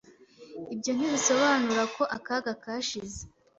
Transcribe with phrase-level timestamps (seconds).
[0.73, 3.19] Ibyo ntibisobanura ko akaga kashize.